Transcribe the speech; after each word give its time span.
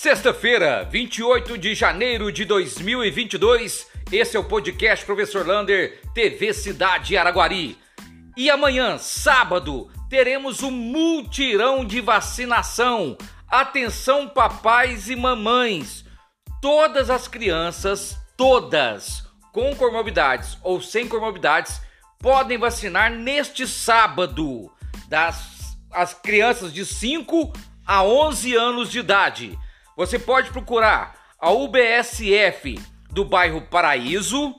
Sexta-feira, 0.00 0.84
28 0.84 1.58
de 1.58 1.74
janeiro 1.74 2.30
de 2.30 2.44
2022, 2.44 3.84
esse 4.12 4.36
é 4.36 4.38
o 4.38 4.44
podcast 4.44 5.04
Professor 5.04 5.44
Lander, 5.44 6.00
TV 6.14 6.54
Cidade 6.54 7.16
Araguari. 7.16 7.76
E 8.36 8.48
amanhã, 8.48 8.96
sábado, 8.96 9.90
teremos 10.08 10.62
um 10.62 10.70
multirão 10.70 11.84
de 11.84 12.00
vacinação. 12.00 13.18
Atenção, 13.48 14.28
papais 14.28 15.10
e 15.10 15.16
mamães. 15.16 16.04
Todas 16.62 17.10
as 17.10 17.26
crianças, 17.26 18.16
todas, 18.36 19.24
com 19.52 19.74
comorbidades 19.74 20.56
ou 20.62 20.80
sem 20.80 21.08
comorbidades, 21.08 21.80
podem 22.20 22.56
vacinar 22.56 23.10
neste 23.10 23.66
sábado. 23.66 24.70
Das 25.08 25.76
as 25.90 26.14
crianças 26.14 26.72
de 26.72 26.86
5 26.86 27.52
a 27.84 28.04
11 28.04 28.54
anos 28.54 28.92
de 28.92 29.00
idade. 29.00 29.58
Você 29.98 30.16
pode 30.16 30.52
procurar 30.52 31.16
a 31.40 31.50
UBSF 31.50 32.80
do 33.10 33.24
bairro 33.24 33.62
Paraíso, 33.62 34.54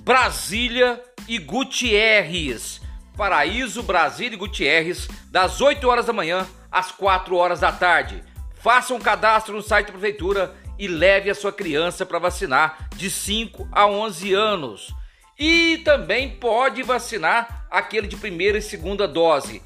Brasília 0.00 1.04
e 1.28 1.36
Gutierrez. 1.36 2.80
Paraíso, 3.14 3.82
Brasília 3.82 4.36
e 4.36 4.38
Gutierrez, 4.38 5.06
das 5.30 5.60
8 5.60 5.86
horas 5.86 6.06
da 6.06 6.14
manhã 6.14 6.48
às 6.72 6.90
4 6.90 7.36
horas 7.36 7.60
da 7.60 7.70
tarde. 7.70 8.24
Faça 8.54 8.94
um 8.94 8.98
cadastro 8.98 9.54
no 9.54 9.60
site 9.60 9.88
da 9.88 9.92
prefeitura 9.92 10.56
e 10.78 10.88
leve 10.88 11.28
a 11.28 11.34
sua 11.34 11.52
criança 11.52 12.06
para 12.06 12.18
vacinar 12.18 12.88
de 12.96 13.10
5 13.10 13.68
a 13.70 13.86
11 13.86 14.32
anos. 14.32 14.94
E 15.38 15.76
também 15.84 16.38
pode 16.38 16.82
vacinar 16.82 17.66
aquele 17.70 18.06
de 18.06 18.16
primeira 18.16 18.56
e 18.56 18.62
segunda 18.62 19.06
dose 19.06 19.62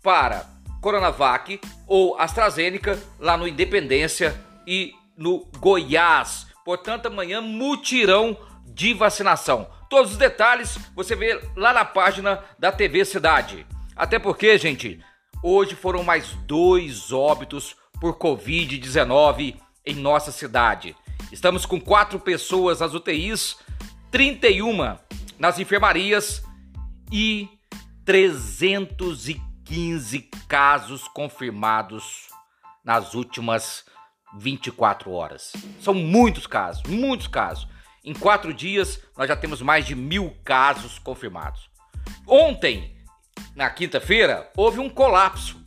para 0.00 0.55
Coronavac 0.80 1.60
ou 1.86 2.18
AstraZeneca 2.18 2.98
lá 3.18 3.36
no 3.36 3.46
Independência 3.46 4.38
e 4.66 4.94
no 5.16 5.46
Goiás. 5.58 6.46
Portanto, 6.64 7.06
amanhã 7.06 7.40
mutirão 7.40 8.36
de 8.66 8.92
vacinação. 8.92 9.68
Todos 9.88 10.12
os 10.12 10.16
detalhes 10.18 10.78
você 10.94 11.14
vê 11.14 11.40
lá 11.56 11.72
na 11.72 11.84
página 11.84 12.42
da 12.58 12.72
TV 12.72 13.04
Cidade. 13.04 13.66
Até 13.94 14.18
porque, 14.18 14.58
gente, 14.58 15.00
hoje 15.42 15.74
foram 15.74 16.02
mais 16.02 16.32
dois 16.46 17.12
óbitos 17.12 17.76
por 18.00 18.18
Covid-19 18.18 19.56
em 19.84 19.94
nossa 19.94 20.32
cidade. 20.32 20.94
Estamos 21.32 21.64
com 21.64 21.80
quatro 21.80 22.18
pessoas 22.18 22.80
nas 22.80 22.94
UTIs, 22.94 23.56
31 24.10 24.96
nas 25.38 25.58
enfermarias 25.58 26.42
e 27.10 27.48
315 28.04 29.45
15 29.66 30.30
casos 30.48 31.08
confirmados 31.08 32.28
nas 32.84 33.14
últimas 33.14 33.84
24 34.38 35.10
horas. 35.10 35.52
São 35.80 35.92
muitos 35.92 36.46
casos, 36.46 36.82
muitos 36.88 37.26
casos. 37.26 37.66
Em 38.04 38.14
quatro 38.14 38.54
dias, 38.54 39.00
nós 39.16 39.26
já 39.26 39.34
temos 39.34 39.60
mais 39.60 39.84
de 39.84 39.96
mil 39.96 40.36
casos 40.44 41.00
confirmados. 41.00 41.68
Ontem, 42.24 42.96
na 43.56 43.68
quinta-feira, 43.68 44.48
houve 44.56 44.78
um 44.78 44.88
colapso, 44.88 45.60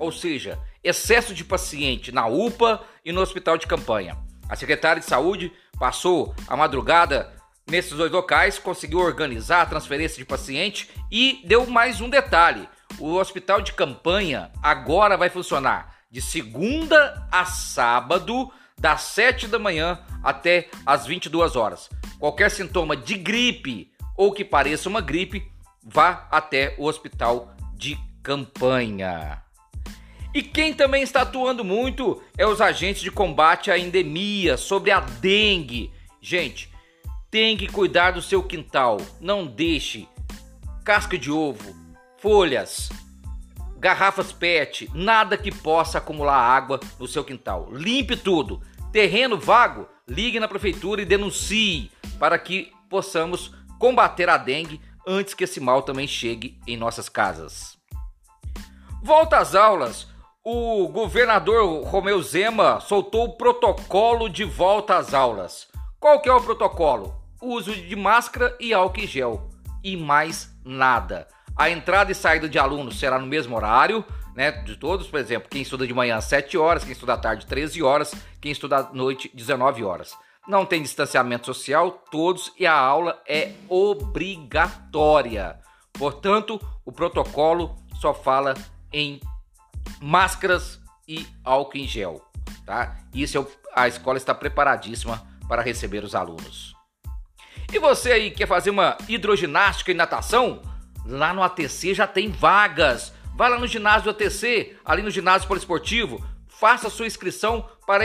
ou 0.00 0.10
seja, 0.10 0.58
excesso 0.82 1.32
de 1.32 1.44
paciente 1.44 2.10
na 2.10 2.26
UPA 2.26 2.84
e 3.04 3.12
no 3.12 3.20
hospital 3.20 3.56
de 3.56 3.68
campanha. 3.68 4.18
A 4.48 4.56
secretária 4.56 4.98
de 4.98 5.06
saúde 5.06 5.52
passou 5.78 6.34
a 6.48 6.56
madrugada 6.56 7.32
nesses 7.68 7.92
dois 7.92 8.10
locais, 8.10 8.58
conseguiu 8.58 8.98
organizar 8.98 9.62
a 9.62 9.66
transferência 9.66 10.18
de 10.18 10.24
paciente 10.24 10.90
e 11.10 11.40
deu 11.46 11.66
mais 11.66 12.00
um 12.00 12.08
detalhe: 12.08 12.68
o 12.98 13.14
hospital 13.14 13.60
de 13.60 13.72
campanha 13.72 14.50
agora 14.62 15.16
vai 15.16 15.28
funcionar 15.28 15.94
de 16.10 16.22
segunda 16.22 17.26
a 17.30 17.44
sábado, 17.44 18.52
das 18.78 19.02
7 19.02 19.48
da 19.48 19.58
manhã 19.58 19.98
até 20.22 20.68
as 20.86 21.06
22 21.06 21.56
horas. 21.56 21.88
Qualquer 22.18 22.50
sintoma 22.50 22.96
de 22.96 23.16
gripe 23.16 23.90
ou 24.16 24.32
que 24.32 24.44
pareça 24.44 24.88
uma 24.88 25.00
gripe, 25.00 25.42
vá 25.82 26.28
até 26.30 26.74
o 26.78 26.86
hospital 26.86 27.54
de 27.74 27.98
campanha. 28.22 29.42
E 30.32 30.42
quem 30.42 30.72
também 30.72 31.02
está 31.02 31.22
atuando 31.22 31.64
muito 31.64 32.22
é 32.36 32.46
os 32.46 32.60
agentes 32.60 33.02
de 33.02 33.10
combate 33.10 33.70
à 33.70 33.78
endemia 33.78 34.56
sobre 34.56 34.90
a 34.90 35.00
dengue. 35.00 35.92
Gente, 36.20 36.70
tem 37.30 37.56
que 37.56 37.68
cuidar 37.68 38.12
do 38.12 38.22
seu 38.22 38.42
quintal. 38.42 38.98
Não 39.20 39.46
deixe 39.46 40.08
casca 40.84 41.16
de 41.16 41.30
ovo, 41.30 41.74
folhas, 42.24 42.88
garrafas 43.76 44.32
PET, 44.32 44.90
nada 44.94 45.36
que 45.36 45.54
possa 45.54 45.98
acumular 45.98 46.38
água 46.38 46.80
no 46.98 47.06
seu 47.06 47.22
quintal. 47.22 47.68
Limpe 47.70 48.16
tudo. 48.16 48.62
Terreno 48.90 49.38
vago, 49.38 49.86
ligue 50.08 50.40
na 50.40 50.48
prefeitura 50.48 51.02
e 51.02 51.04
denuncie 51.04 51.92
para 52.18 52.38
que 52.38 52.72
possamos 52.88 53.52
combater 53.78 54.30
a 54.30 54.38
dengue 54.38 54.80
antes 55.06 55.34
que 55.34 55.44
esse 55.44 55.60
mal 55.60 55.82
também 55.82 56.06
chegue 56.06 56.58
em 56.66 56.78
nossas 56.78 57.10
casas. 57.10 57.76
Volta 59.02 59.36
às 59.36 59.54
aulas. 59.54 60.08
O 60.42 60.88
governador 60.88 61.84
Romeu 61.84 62.22
Zema 62.22 62.80
soltou 62.80 63.24
o 63.24 63.36
protocolo 63.36 64.30
de 64.30 64.44
volta 64.44 64.96
às 64.96 65.12
aulas. 65.12 65.68
Qual 66.00 66.22
que 66.22 66.30
é 66.30 66.32
o 66.32 66.40
protocolo? 66.40 67.14
Uso 67.38 67.74
de 67.74 67.94
máscara 67.94 68.56
e 68.58 68.72
álcool 68.72 69.00
em 69.02 69.06
gel 69.06 69.50
e 69.82 69.94
mais 69.94 70.50
nada. 70.64 71.28
A 71.56 71.70
entrada 71.70 72.10
e 72.10 72.14
saída 72.14 72.48
de 72.48 72.58
alunos 72.58 72.98
será 72.98 73.18
no 73.18 73.26
mesmo 73.26 73.54
horário, 73.54 74.04
né? 74.34 74.50
De 74.50 74.76
todos, 74.76 75.06
por 75.06 75.20
exemplo, 75.20 75.48
quem 75.48 75.62
estuda 75.62 75.86
de 75.86 75.94
manhã 75.94 76.20
7 76.20 76.58
horas, 76.58 76.82
quem 76.82 76.92
estuda 76.92 77.14
à 77.14 77.16
tarde 77.16 77.46
13 77.46 77.82
horas, 77.82 78.12
quem 78.40 78.50
estuda 78.50 78.78
à 78.78 78.92
noite 78.92 79.30
19 79.32 79.84
horas. 79.84 80.16
Não 80.48 80.66
tem 80.66 80.82
distanciamento 80.82 81.46
social, 81.46 81.90
todos 82.10 82.52
e 82.58 82.66
a 82.66 82.76
aula 82.76 83.22
é 83.26 83.52
obrigatória. 83.68 85.58
Portanto, 85.92 86.60
o 86.84 86.90
protocolo 86.90 87.76
só 88.00 88.12
fala 88.12 88.54
em 88.92 89.20
máscaras 90.00 90.80
e 91.06 91.26
álcool 91.44 91.78
em 91.78 91.86
gel, 91.86 92.20
tá? 92.66 92.96
Isso 93.14 93.38
é 93.38 93.64
a 93.74 93.88
escola 93.88 94.16
está 94.16 94.34
preparadíssima 94.34 95.26
para 95.48 95.62
receber 95.62 96.04
os 96.04 96.14
alunos. 96.14 96.74
E 97.72 97.78
você 97.78 98.12
aí 98.12 98.30
quer 98.30 98.46
fazer 98.46 98.70
uma 98.70 98.96
hidroginástica 99.08 99.90
e 99.90 99.94
natação? 99.94 100.73
Lá 101.04 101.34
no 101.34 101.42
ATC 101.42 101.94
já 101.94 102.06
tem 102.06 102.30
vagas. 102.30 103.12
Vai 103.36 103.50
lá 103.50 103.58
no 103.58 103.66
ginásio 103.66 104.04
do 104.04 104.10
ATC, 104.10 104.76
ali 104.84 105.02
no 105.02 105.10
ginásio 105.10 105.48
poliesportivo, 105.48 106.24
faça 106.46 106.88
sua 106.88 107.06
inscrição 107.06 107.68
para 107.86 108.04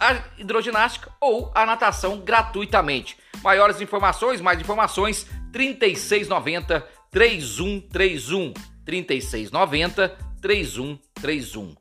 a 0.00 0.22
hidroginástica 0.38 1.10
ou 1.20 1.52
a 1.54 1.66
natação 1.66 2.18
gratuitamente. 2.18 3.16
Maiores 3.42 3.80
informações, 3.80 4.40
mais 4.40 4.58
informações, 4.58 5.26
3690 5.52 6.80
3131 7.10 8.54
3690 8.84 10.08
3131. 10.40 11.74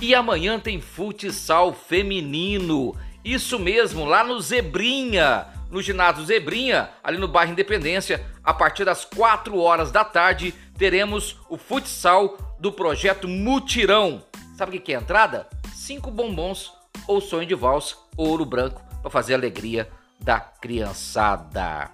E 0.00 0.14
amanhã 0.14 0.58
tem 0.58 0.80
futsal 0.80 1.72
feminino. 1.72 2.96
Isso 3.24 3.58
mesmo, 3.58 4.04
lá 4.04 4.24
no 4.24 4.40
Zebrinha 4.40 5.46
no 5.70 5.82
ginásio 5.82 6.24
Zebrinha, 6.24 6.90
ali 7.02 7.18
no 7.18 7.28
bairro 7.28 7.52
Independência, 7.52 8.24
a 8.42 8.54
partir 8.54 8.84
das 8.84 9.04
4 9.04 9.58
horas 9.58 9.90
da 9.90 10.04
tarde, 10.04 10.52
teremos 10.78 11.36
o 11.48 11.56
futsal 11.56 12.36
do 12.58 12.72
projeto 12.72 13.28
Mutirão. 13.28 14.22
Sabe 14.56 14.76
o 14.76 14.80
que 14.80 14.92
é 14.92 14.96
a 14.96 15.00
entrada? 15.00 15.48
Cinco 15.74 16.10
bombons 16.10 16.72
ou 17.06 17.20
sonho 17.20 17.46
de 17.46 17.54
valsa, 17.54 17.96
ouro 18.16 18.44
branco, 18.44 18.82
para 19.02 19.10
fazer 19.10 19.34
a 19.34 19.36
alegria 19.36 19.88
da 20.18 20.40
criançada. 20.40 21.90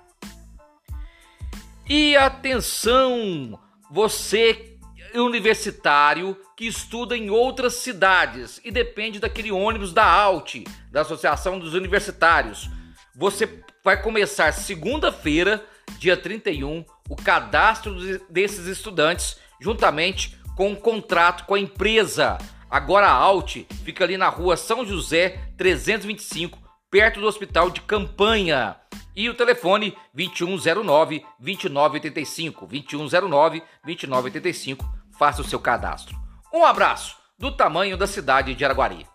E 1.89 2.17
atenção, 2.17 3.59
você 3.91 4.73
universitário 5.21 6.37
que 6.57 6.67
estuda 6.67 7.17
em 7.17 7.29
outras 7.29 7.75
cidades 7.75 8.61
e 8.65 8.71
depende 8.71 9.19
daquele 9.19 9.53
ônibus 9.53 9.93
da 9.93 10.05
ALT, 10.05 10.65
da 10.91 11.03
Associação 11.03 11.59
dos 11.59 11.75
Universitários. 11.75 12.71
Você 13.15 13.63
vai 13.83 14.01
começar 14.01 14.53
segunda-feira, 14.53 15.65
dia 15.99 16.17
31, 16.17 16.85
o 17.09 17.17
cadastro 17.17 17.97
desses 18.29 18.67
estudantes, 18.67 19.39
juntamente 19.61 20.39
com 20.57 20.71
um 20.71 20.75
contrato 20.75 21.45
com 21.45 21.55
a 21.55 21.61
empresa. 21.61 22.39
Agora 22.71 23.09
a 23.09 23.13
Alt 23.13 23.67
fica 23.85 24.05
ali 24.05 24.17
na 24.17 24.29
rua 24.29 24.57
São 24.57 24.87
José 24.87 25.41
325, 25.57 26.59
perto 26.91 27.21
do 27.21 27.27
hospital 27.27 27.71
de 27.71 27.81
campanha. 27.81 28.77
E 29.15 29.29
o 29.29 29.35
telefone 29.35 29.95
2109 30.15 31.25
2985, 31.39 32.67
2109 32.67 33.63
2985. 33.85 35.03
Faça 35.19 35.43
o 35.43 35.45
seu 35.45 35.61
cadastro. 35.61 36.17
Um 36.53 36.65
abraço 36.65 37.17
do 37.39 37.53
tamanho 37.53 37.97
da 37.97 38.07
cidade 38.07 38.55
de 38.55 38.65
Araguari. 38.65 39.12